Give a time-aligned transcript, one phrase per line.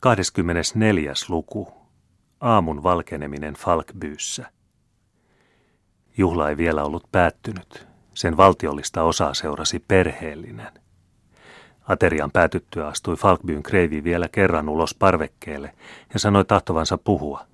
[0.00, 1.12] 24.
[1.28, 1.72] luku.
[2.40, 4.50] Aamun valkeneminen Falkbyyssä.
[6.16, 7.86] Juhla ei vielä ollut päättynyt.
[8.14, 10.72] Sen valtiollista osaa seurasi perheellinen.
[11.88, 15.74] Aterian päätyttyä astui Falkbyyn kreivi vielä kerran ulos parvekkeelle
[16.12, 17.44] ja sanoi tahtovansa puhua.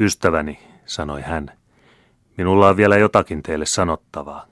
[0.00, 1.52] Ystäväni, sanoi hän,
[2.36, 4.46] minulla on vielä jotakin teille sanottavaa.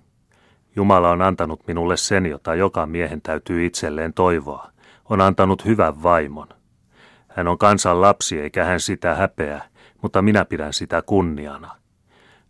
[0.76, 4.70] Jumala on antanut minulle sen, jota joka miehen täytyy itselleen toivoa.
[5.04, 6.48] On antanut hyvän vaimon–
[7.35, 9.62] hän on kansan lapsi eikä hän sitä häpeä,
[10.02, 11.70] mutta minä pidän sitä kunniana.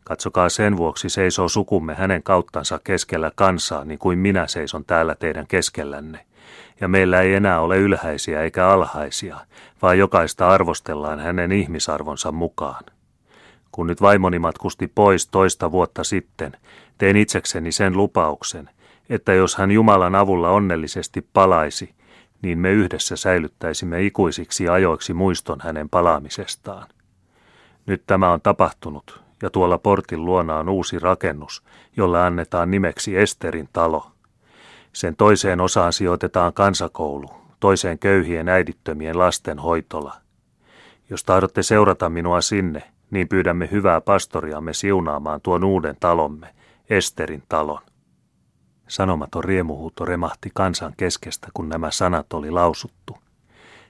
[0.05, 5.47] Katsokaa sen vuoksi seisoo sukumme hänen kauttansa keskellä kansaa, niin kuin minä seison täällä teidän
[5.47, 6.27] keskellänne.
[6.81, 9.37] Ja meillä ei enää ole ylhäisiä eikä alhaisia,
[9.83, 12.85] vaan jokaista arvostellaan hänen ihmisarvonsa mukaan.
[13.73, 16.57] Kun nyt vaimoni matkusti pois toista vuotta sitten,
[16.99, 18.71] tein itsekseni sen lupauksen,
[19.11, 21.95] että jos hän Jumalan avulla onnellisesti palaisi,
[22.45, 26.89] niin me yhdessä säilyttäisimme ikuisiksi ajoiksi muiston hänen palaamisestaan.
[27.87, 31.63] Nyt tämä on tapahtunut, ja tuolla portin luona on uusi rakennus,
[31.97, 34.11] jolla annetaan nimeksi Esterin talo.
[34.93, 40.15] Sen toiseen osaan sijoitetaan kansakoulu, toiseen köyhien äidittömien lasten hoitola.
[41.11, 46.55] Jos tahdotte seurata minua sinne, niin pyydämme hyvää pastoriamme siunaamaan tuon uuden talomme,
[46.91, 47.81] Esterin talon.
[48.89, 53.19] Sanomaton riemuhuuto remahti kansan keskestä, kun nämä sanat oli lausuttu.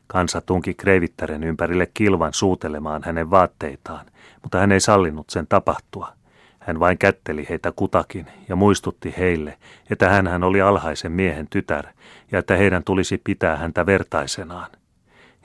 [0.07, 4.07] Kansa tunki kreivittären ympärille kilvan suutelemaan hänen vaatteitaan,
[4.43, 6.13] mutta hän ei sallinut sen tapahtua.
[6.61, 9.59] Hän vain kätteli heitä kutakin ja muistutti heille,
[9.91, 11.87] että hän oli alhaisen miehen tytär
[12.33, 14.71] ja että heidän tulisi pitää häntä vertaisenaan.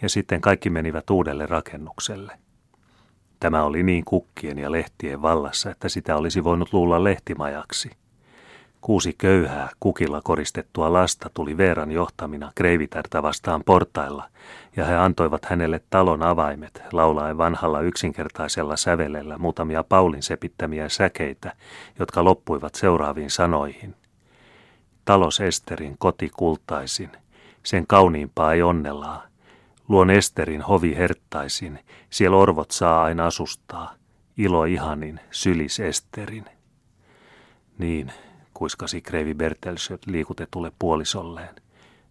[0.01, 2.39] Ja sitten kaikki menivät uudelle rakennukselle.
[3.39, 7.91] Tämä oli niin kukkien ja lehtien vallassa, että sitä olisi voinut luulla lehtimajaksi.
[8.81, 14.29] Kuusi köyhää, kukilla koristettua lasta tuli Veeran johtamina kreivitärtä vastaan portailla,
[14.75, 21.53] ja he antoivat hänelle talon avaimet, laulaen vanhalla yksinkertaisella sävelellä muutamia Paulin sepittämiä säkeitä,
[21.99, 23.95] jotka loppuivat seuraaviin sanoihin.
[25.05, 27.11] Talos Esterin koti kultaisin,
[27.63, 29.23] sen kauniimpaa ei onnelaa.
[29.87, 31.79] Luon Esterin hovi herttaisin,
[32.09, 33.93] siellä orvot saa aina asustaa.
[34.37, 36.45] Ilo ihanin, sylis Esterin.
[37.77, 38.11] Niin,
[38.59, 41.55] kuiskasi Kreivi Bertelsöt liikutetulle puolisolleen.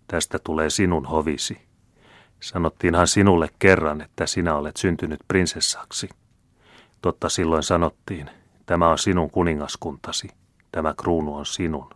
[0.07, 1.61] Tästä tulee sinun hovisi.
[2.41, 6.09] Sanottiinhan sinulle kerran, että sinä olet syntynyt prinsessaksi.
[7.03, 8.31] Totta silloin sanottiin,
[8.67, 10.29] tämä on sinun kuningaskuntasi,
[10.73, 11.91] tämä kruunu on sinun.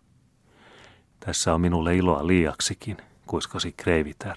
[1.20, 2.96] Tässä on minulle iloa liiaksikin,
[3.26, 4.36] kuiskasi Kreivitär.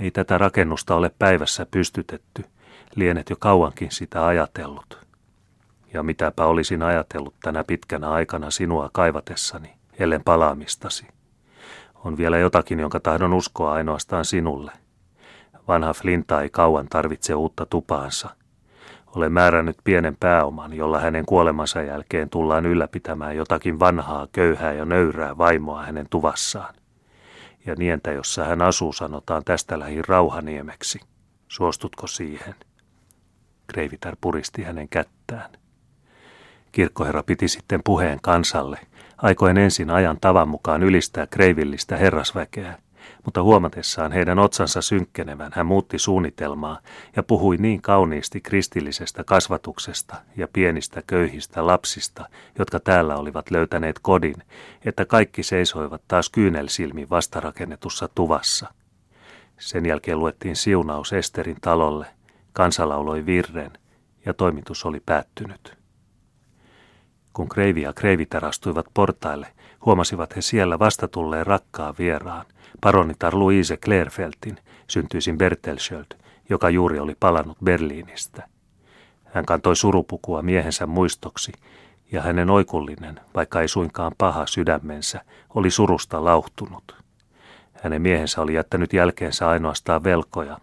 [0.00, 2.44] Ei tätä rakennusta ole päivässä pystytetty,
[2.94, 5.09] lienet jo kauankin sitä ajatellut
[5.92, 11.06] ja mitäpä olisin ajatellut tänä pitkänä aikana sinua kaivatessani, ellen palaamistasi.
[12.04, 14.72] On vielä jotakin, jonka tahdon uskoa ainoastaan sinulle.
[15.68, 18.30] Vanha Flinta ei kauan tarvitse uutta tupaansa.
[19.06, 25.38] Olen määrännyt pienen pääoman, jolla hänen kuolemansa jälkeen tullaan ylläpitämään jotakin vanhaa, köyhää ja nöyrää
[25.38, 26.74] vaimoa hänen tuvassaan.
[27.66, 31.00] Ja nientä, jossa hän asuu, sanotaan tästä lähin Rauhaniemeksi.
[31.48, 32.54] Suostutko siihen?
[33.66, 35.59] Kreivitar puristi hänen kättään.
[36.72, 38.78] Kirkkoherra piti sitten puheen kansalle,
[39.16, 42.78] aikoen ensin ajan tavan mukaan ylistää kreivillistä herrasväkeä,
[43.24, 46.78] mutta huomatessaan heidän otsansa synkkenevän hän muutti suunnitelmaa
[47.16, 54.42] ja puhui niin kauniisti kristillisestä kasvatuksesta ja pienistä köyhistä lapsista, jotka täällä olivat löytäneet kodin,
[54.84, 58.74] että kaikki seisoivat taas kyynelsilmin vastarakennetussa tuvassa.
[59.58, 62.06] Sen jälkeen luettiin siunaus Esterin talolle,
[62.52, 63.72] kansa lauloi virren
[64.26, 65.79] ja toimitus oli päättynyt.
[67.40, 69.46] Kun Kreivi ja Kreiviter astuivat portaille,
[69.86, 72.44] huomasivat he siellä vastatulleen rakkaan vieraan,
[72.80, 74.56] paronitar Louise Klerfeltin,
[74.86, 76.06] syntyisin Bertelschöld,
[76.48, 78.48] joka juuri oli palannut Berliinistä.
[79.24, 81.52] Hän kantoi surupukua miehensä muistoksi,
[82.12, 85.20] ja hänen oikullinen, vaikka ei suinkaan paha sydämensä,
[85.54, 86.96] oli surusta lauhtunut.
[87.82, 90.58] Hänen miehensä oli jättänyt jälkeensä ainoastaan velkoja.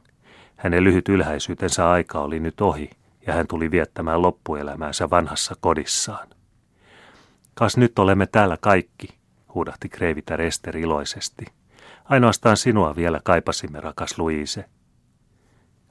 [0.56, 2.90] Hänen lyhyt ylhäisyytensä aika oli nyt ohi,
[3.28, 6.28] ja hän tuli viettämään loppuelämäänsä vanhassa kodissaan.
[7.58, 9.08] Kas nyt olemme täällä kaikki,
[9.54, 11.46] huudahti Kreivitä Rester iloisesti.
[12.06, 14.66] Ainoastaan sinua vielä kaipasimme, rakas Luise.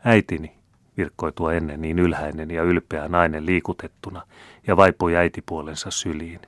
[0.05, 0.57] Äitini,
[0.97, 4.23] virkkoi tuo ennen niin ylhäinen ja ylpeä nainen liikutettuna
[4.67, 6.41] ja vaipui äitipuolensa syliin.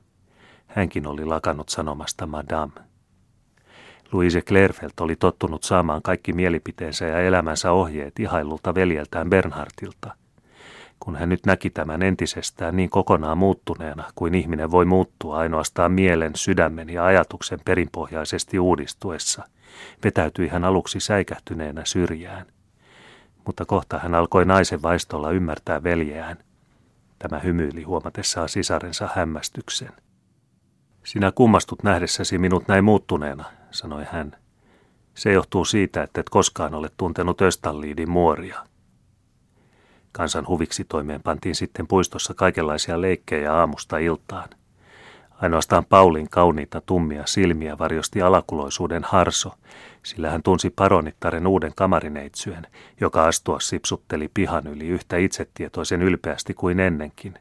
[0.67, 2.73] Hänkin oli lakannut sanomasta madame.
[4.13, 10.15] Louise Klerfelt oli tottunut saamaan kaikki mielipiteensä ja elämänsä ohjeet ihailulta veljeltään Bernhardtilta–
[11.09, 16.33] kun hän nyt näki tämän entisestään niin kokonaan muuttuneena kuin ihminen voi muuttua ainoastaan mielen,
[16.37, 19.45] sydämen ja ajatuksen perinpohjaisesti uudistuessa,
[20.05, 22.47] vetäytyi hän aluksi säikähtyneenä syrjään.
[23.47, 26.37] mutta kohta hän alkoi naisen vaistolla ymmärtää veljeään.
[27.19, 29.93] Tämä hymyili huomatessaan sisarensa hämmästyksen.
[31.05, 34.37] Sinä kummastut nähdessäsi minut näin muuttuneena, sanoi hän.
[35.15, 38.65] Se johtuu siitä, että et koskaan ole tuntenut Östalliidin muoria.
[40.13, 44.49] Kansan huviksi toimeenpantiin sitten puistossa kaikenlaisia leikkejä aamusta iltaan.
[45.41, 49.55] Ainoastaan Paulin kauniita tummia silmiä varjosti alakuloisuuden harso,
[50.03, 52.67] sillä hän tunsi paronittaren uuden kamarineitsyön,
[53.01, 57.35] joka astua sipsutteli pihan yli yhtä itsetietoisen ylpeästi kuin ennenkin.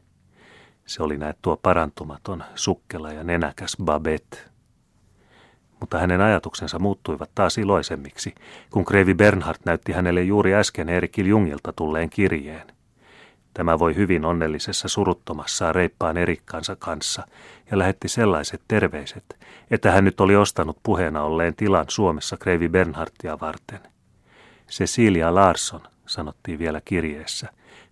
[0.85, 4.56] Se oli näet tuo parantumaton, sukkela ja nenäkäs Babette.
[5.79, 8.35] Mutta hänen ajatuksensa muuttuivat taas iloisemmiksi,
[8.71, 12.67] kun Kreivi Bernhard näytti hänelle juuri äsken Erikil Jungilta tulleen kirjeen.
[13.53, 17.27] Tämä voi hyvin onnellisessa suruttomassa reippaan erikkansa kanssa
[17.71, 19.37] ja lähetti sellaiset terveiset,
[19.71, 23.79] että hän nyt oli ostanut puheena olleen tilan Suomessa Kreivi Bernhardtia varten.
[24.69, 27.49] Cecilia Larsson, sanottiin vielä kirjeessä,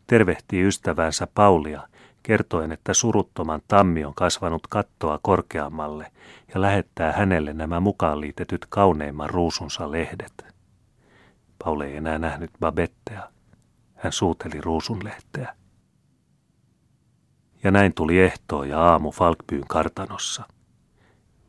[0.08, 1.82] tervehtii ystävänsä Paulia
[2.25, 6.12] kertoen, että suruttoman tammi on kasvanut kattoa korkeammalle
[6.54, 10.45] ja lähettää hänelle nämä mukaan liitetyt kauneimman ruusunsa lehdet.
[11.63, 13.30] Paul ei enää nähnyt Babettea.
[13.95, 15.56] Hän suuteli ruusunlehteä.
[17.63, 20.44] Ja näin tuli ehtoo ja aamu Falkbyyn kartanossa.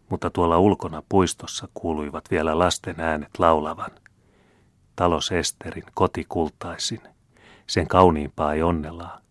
[0.09, 3.91] Mutta tuolla ulkona puistossa kuuluivat vielä lasten äänet laulavan.
[4.97, 7.01] Talos Esterin kotikultaisin,
[7.67, 9.26] sen kauniimpaa ei onnelaa.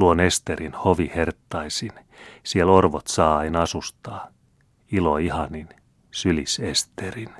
[0.00, 1.92] Luon Esterin hovi herttaisin,
[2.42, 4.28] siellä orvot saa asustaa.
[4.92, 5.68] Ilo ihanin,
[6.10, 7.30] sylis Esterin.